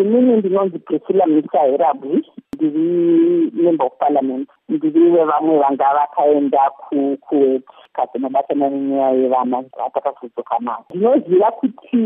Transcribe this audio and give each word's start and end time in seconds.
inini 0.00 0.36
ndinonzi 0.36 0.78
priscilla 0.78 1.26
mixaherabwi 1.26 2.24
ndiri 2.54 3.50
member 3.52 3.86
of 3.86 3.98
parliament. 3.98 4.48
Ndiri 4.68 5.10
vevamwe 5.10 5.58
vanga 5.58 5.94
vakaenda 5.94 6.70
kukuwet 6.70 7.62
kasi 7.92 8.18
mabatana 8.18 8.70
nenyaya 8.70 9.10
yevana 9.10 9.64
atakafudzoka 9.86 10.56
navo 10.60 10.84
ndinoziva 10.90 11.50
kuti 11.50 11.96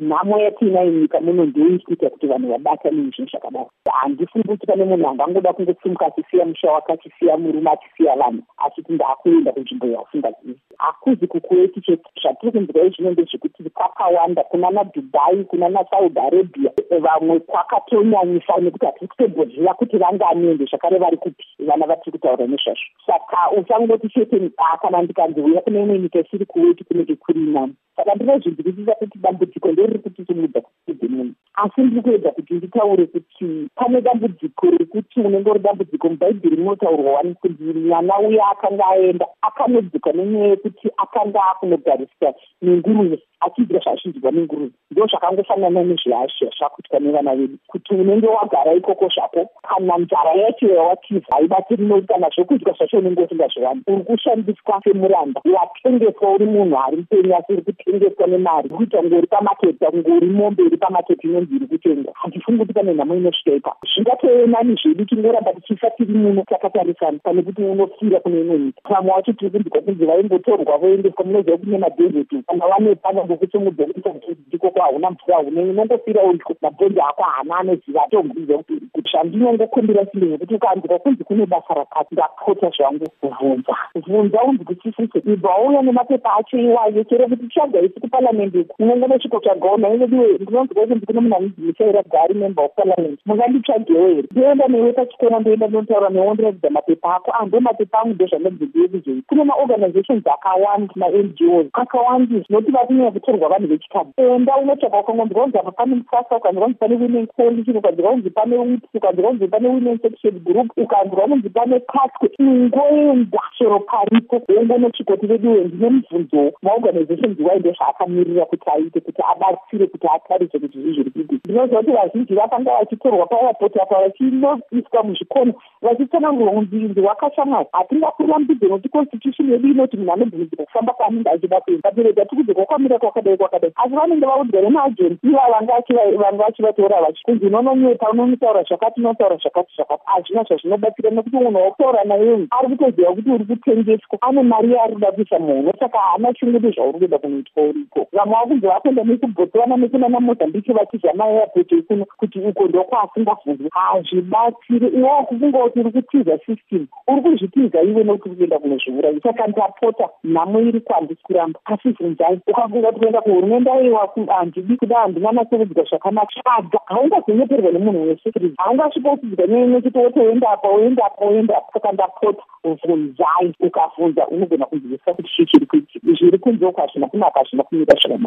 nhamo 0.00 0.38
yatiinayo 0.38 0.90
nyika 0.90 1.20
muno 1.20 1.44
ndoikuita 1.44 2.10
kuti 2.10 2.26
vanhu 2.26 2.48
vabatane 2.52 2.96
nezvinhu 2.96 3.30
zvakadaro. 3.30 3.70
Handifungi 3.92 4.48
kuti 4.48 4.66
pane 4.66 4.84
munhu 4.84 5.08
angangoda 5.08 5.52
kungosimuka 5.52 6.06
achisiya 6.06 6.46
musha 6.46 6.72
wake 6.72 6.92
achisiya 6.92 7.36
murume 7.36 7.70
achisiya 7.70 8.16
vanhu 8.16 8.42
achiti 8.56 8.92
ndaakuenda 8.92 9.52
kunzvimbo 9.52 9.86
yausingazivi 9.86 10.60
hakuzi 10.78 11.26
kukuweti 11.26 11.80
chete 11.80 12.10
zvatiri 12.22 12.52
kunzwa 12.52 12.84
izvino 12.86 13.10
ndezvekuti 13.10 13.55
kwakawanda 13.70 14.42
kuna 14.42 14.70
nadubai 14.70 15.44
kuna 15.44 15.68
nasaudi 15.68 16.20
arabia. 16.20 16.70
Vamwe 17.00 17.40
kwakatonyanyisa 17.40 18.56
nekuti 18.60 18.86
hatiri 18.86 19.08
kutobhodhera 19.08 19.74
kuti 19.74 19.96
vanganiende 19.98 20.64
zvakare 20.64 20.98
vari 20.98 21.16
kupi 21.16 21.44
vana 21.58 21.86
vatiri 21.86 22.12
kutaura 22.12 22.46
nezvazvo. 22.46 22.86
Saka 23.06 23.50
usangoti 23.58 24.08
chete 24.08 24.50
kana 24.82 25.02
ndikanzi 25.02 25.40
uya 25.40 25.60
kune 25.60 25.82
imwe 25.82 25.98
nyika 25.98 26.18
isiri 26.18 26.46
kuweti 26.46 26.84
kunenge 26.84 27.14
kuri 27.14 27.40
nani. 27.40 27.74
Saka 27.96 28.14
ndinozvinzwisisa 28.14 28.92
kuti 28.94 29.18
dambudziko 29.18 29.72
nderiri 29.72 29.98
kutisimudza 29.98 30.60
kuide 30.60 31.08
munhu 31.08 31.34
asi 31.56 31.80
ndiri 31.80 32.02
kuedza 32.02 32.30
kuti 32.30 32.54
nditaure 32.54 33.06
kuti 33.06 33.68
pane 33.74 34.00
dambudziko 34.00 34.66
rekuti 34.66 35.20
unenge 35.20 35.50
uri 35.50 35.60
dambudziko 35.60 36.08
mubhaibheri 36.08 36.56
munotaurwa 36.56 37.12
wani 37.12 37.34
kunzi 37.34 37.64
mwana 37.64 38.18
uya 38.18 38.48
akanga 38.50 38.86
aenda 38.86 39.26
akanodzikwa 39.42 40.12
nenyaya 40.12 40.46
yekuti 40.46 40.88
akanga 40.96 41.40
akunogariswa 41.50 42.34
nenguruve 42.62 43.18
achidya 43.46 43.80
zvaachinzwa 43.80 44.30
nenguruve. 44.32 44.72
Ndo 44.90 45.06
zvakangofanana 45.06 45.82
nezvazvakuitwa 45.82 47.00
nevana 47.00 47.36
vedu 47.36 47.58
kuti 47.66 47.94
unenge 47.94 48.26
wagara 48.26 48.74
ikoko 48.74 49.08
zvako 49.14 49.48
kana 49.68 49.98
nzara 49.98 50.32
yacho 50.42 50.66
yawatiza 50.66 51.26
haibatsiri 51.30 51.84
noti 51.84 52.06
kana 52.06 52.28
zvokudya 52.34 52.72
zvacho 52.72 52.98
unenge 52.98 53.22
usingazviwani 53.22 53.82
uri 53.86 54.02
kushandiswa 54.04 54.80
semuranda. 54.84 55.40
Watengeswa 55.56 56.34
uri 56.34 56.46
munhu 56.46 56.78
ari 56.78 56.96
mupenyu 56.96 57.36
asi 57.36 57.52
uri 57.52 57.62
kutengeswa 57.62 58.26
nemari. 58.26 58.68
Kuita 58.68 58.98
kunge 58.98 59.16
uri 59.16 59.26
pamaketi 59.26 59.84
kunge 59.84 60.10
uri 60.12 60.26
mombe 60.26 60.62
iri 60.62 60.76
pamaketi 60.76 61.26
inonzi 61.26 61.56
iri 61.56 61.66
kutengwa. 61.66 62.12
Handifungi 62.14 62.58
kuti 62.58 62.72
pane 62.72 62.94
nhamo 62.94 63.14
inosvika 63.14 63.56
ipapo. 63.56 63.86
Zvingatonani 63.94 64.78
zvedu 64.82 65.04
tingoramba 65.04 65.52
tichifa 65.52 65.90
tiri 65.90 66.14
muno 66.14 66.42
takatarisana 66.42 67.18
pane 67.22 67.42
kuti 67.42 67.62
unofira 67.62 68.20
kune 68.20 68.40
imwe 68.40 68.58
nyika. 68.58 68.94
Vamwe 68.94 69.12
wacho 69.12 69.32
tiri 69.32 69.50
kunzwa 69.50 69.80
kunzi 69.80 70.04
vaingotorwa 70.06 70.78
voendeswa 70.78 71.24
munoziva 71.24 71.56
kune 71.56 71.78
madhezeti 71.78 72.42
kana 72.46 72.66
vanepa 72.68 73.12
ngokusimudza 73.36 73.84
kuita 73.84 74.10
ndikoko 74.48 74.80
hauna 74.80 75.10
mvura 75.10 75.36
hune 75.36 75.60
unongofira 75.60 76.22
uiko 76.22 76.54
mabhonzo 76.62 77.02
ako 77.02 77.22
haana 77.22 77.56
anoziva 77.56 78.04
atombiza 78.04 78.58
kuti 78.58 79.10
zvandinongokumbira 79.10 80.06
simbe 80.06 80.30
yekuti 80.30 80.54
ukanzwa 80.54 80.98
kunzi 80.98 81.24
kune 81.24 81.46
basa 81.46 81.74
rakati 81.74 82.14
ndapota 82.14 82.70
zvangu 82.76 83.06
bvunza 83.22 83.76
bvunza 83.94 84.42
unzwisisise 84.42 85.18
ibva 85.18 85.48
wauya 85.48 85.82
nemapepa 85.82 86.36
acho 86.36 86.58
iwayo 86.58 87.04
chero 87.04 87.28
kuti 87.28 87.48
chaga 87.48 87.80
isi 87.80 88.00
kupalamende 88.00 88.58
uku 88.58 88.82
unongo 88.82 89.06
nosviko 89.06 89.40
tsvagawo 89.40 89.76
nainodiwe 89.76 90.32
ndinonzwa 90.32 90.86
kunzi 90.86 91.06
kune 91.06 91.20
munhu 91.20 91.36
anonzi 91.36 91.60
michaira 91.60 92.02
gari 92.02 92.34
member 92.34 92.64
of 92.64 92.74
parliament 92.74 93.20
munganditsvagewo 93.26 94.08
here 94.08 94.28
ndoenda 94.30 94.68
newe 94.68 94.92
pachikona 94.92 95.40
ndoenda 95.40 95.66
ndinotaura 95.66 96.08
newo 96.08 96.34
ndiratidza 96.34 96.70
mapepa 96.70 97.16
ako 97.16 97.30
ando 97.32 97.60
mapepa 97.60 97.98
angu 97.98 98.14
ndozvandabvibie 98.14 98.88
kuzoi 98.88 99.22
kune 99.28 99.44
maorganizations 99.44 100.26
akawanda 100.26 100.94
mangos 100.96 101.66
akawandisa 101.72 102.46
noti 102.50 102.70
vatinyaya 102.70 103.10
kutorwa 103.20 103.48
vanhu 103.48 103.68
vechikadzi 103.68 104.12
enda 104.16 104.56
unotsvaga 104.56 105.00
ukangonzwa 105.00 105.42
kunzi 105.42 105.58
apa 105.58 105.72
pane 105.72 105.94
musasa 105.94 106.36
ukanzwa 106.36 106.62
kunzi 106.64 106.78
pane 106.78 106.94
women 106.94 107.26
coalition 107.26 107.76
ukanzwa 107.76 108.10
kunzi 108.10 108.30
pane 108.30 108.56
wips 108.58 108.88
ukanzwa 108.94 109.28
kunzi 109.28 109.48
pane 109.48 109.68
women 109.68 109.98
section 110.02 110.38
group 110.44 110.70
ukanzwa 110.76 111.28
kunzi 111.28 111.50
pane 111.50 111.80
pasque 111.80 112.30
ingoenda 112.38 113.40
chero 113.58 113.80
paripo 113.80 114.42
wongonosvikoti 114.48 115.26
veduwe 115.26 115.64
ndine 115.64 115.90
mubvunzo 115.90 116.52
maorganizations 116.62 117.40
wainde 117.40 117.72
zvaakamirira 117.72 118.44
kuti 118.44 118.70
aite 118.70 119.00
kuti 119.00 119.22
abatsire 119.30 119.86
kuti 119.86 120.06
atarise 120.14 120.58
kuti 120.58 120.78
zvii 120.78 120.94
zviri 120.94 121.10
kuitika 121.10 121.40
ndinoziva 121.44 121.78
kuti 121.78 121.92
vazhinji 121.92 122.34
vakanga 122.34 122.78
vachitorwa 122.78 123.26
paairpoti 123.26 123.80
apa 123.80 124.02
vachinoiswa 124.02 125.02
muzvikona 125.04 125.52
vachitsanangurwa 125.82 126.52
kunzinzi 126.52 127.00
wakashamwari 127.00 127.68
hatingakurirambidzo 127.72 128.66
nokuti 128.68 128.88
constitution 128.88 129.50
yedu 129.50 129.68
inoti 129.68 129.96
munhu 129.96 130.12
anobvumidzira 130.12 130.64
kufamba 130.64 130.92
kwaanenge 130.92 131.30
achida 131.30 131.60
kuenda 131.60 131.90
pabereka 131.96 132.24
tikuti 132.24 132.54
kwakwamira 132.54 132.98
kwakadai 133.06 133.36
kwakadai 133.36 133.72
asi 133.76 133.94
vanenge 133.94 134.26
vaudzwa 134.26 134.62
nemaagenti 134.62 135.26
iva 135.26 135.50
vanga 135.52 136.42
vachivatora 136.42 137.00
vachi 137.00 137.22
kunzi 137.24 137.46
unononyepa 137.46 138.10
unonotaura 138.10 138.62
zvakati 138.62 139.00
unotaura 139.00 139.36
zvakati 139.36 139.72
zvakati. 139.76 140.02
Hazvina 140.06 140.42
zvazvinobatsira 140.42 141.10
nekuti 141.10 141.36
munhu 141.36 141.58
wokutaura 141.64 142.04
naye 142.04 142.46
ari 142.50 142.68
kutoziva 142.68 143.14
kuti 143.14 143.30
uri 143.30 143.44
kutengeswa. 143.44 144.18
Ane 144.20 144.42
mari 144.42 144.72
yaari 144.72 144.92
kuda 144.92 145.12
kuisa 145.12 145.38
muhono 145.38 145.72
saka 145.80 145.98
haana 145.98 146.34
chingudi 146.34 146.70
zvauri 146.70 146.98
kuenda 146.98 147.18
kunoitwa 147.18 147.62
uriko. 147.62 148.06
Vamwe 148.12 148.34
vakunzi 148.34 148.66
vakuenda 148.66 149.04
nekubhotswana 149.04 149.76
nekuna 149.76 150.08
namozambiki 150.08 150.72
vachidya 150.72 151.14
maairport 151.14 151.72
ikuno 151.72 152.04
kuti 152.16 152.40
uko 152.40 152.64
ndokwaasingafunzwi 152.64 153.68
hazvibatsiri 153.70 154.88
iwawo 154.88 155.24
kukungoti 155.24 155.80
uri 155.80 155.90
kutiza 155.92 156.38
system 156.38 156.86
uri 157.08 157.20
kuzvitiza 157.20 157.82
iwe 157.82 158.04
nokuti 158.04 158.36
kuenda 158.36 158.58
kunozviuraya 158.58 159.20
saka 159.22 159.46
ndapota 159.46 160.08
nhamo 160.24 160.60
iri 160.60 160.80
kwandisi 160.80 161.22
kuramba 161.22 161.60
asi 161.64 161.88
bvunzai 161.88 162.40
ukafunga 162.46 162.92
kuti 162.96 163.00
kuenda 163.00 163.20
kuhurumende 163.20 163.70
aiwa 163.70 164.08
handidi 164.28 164.76
kuda 164.76 164.98
handina 164.98 165.32
nasekudzwa 165.32 165.84
zvakanaka. 165.84 166.26
Tsvaga 166.26 166.78
haungazonyeperwa 166.86 167.72
nemunhu 167.72 168.02
wese 168.08 168.32
haungasvika 168.58 169.12
uchidzwa 169.12 169.46
neimwe 169.46 169.80
kuti 169.80 169.98
wotoenda 169.98 170.50
apa 170.50 170.68
woenda 170.68 171.04
apa 171.06 171.24
woenda 171.24 171.56
apa. 171.56 171.72
Saka 171.72 171.92
ndapota 171.92 172.42
bvunzai 172.64 173.54
ukabvunza 173.60 174.26
unogona 174.26 174.66
kunzwisisa 174.66 175.14
kuti 175.14 175.28
chii 175.36 175.46
chiri 175.46 175.66
kuitika 175.66 176.12
zviri 176.12 176.38
kunze 176.38 176.66
uko 176.66 176.80
hazvina 176.80 177.06
kunaka 177.06 177.38
hazvina 177.40 177.62
kumira 177.62 177.94
zvakanaka 177.94 178.18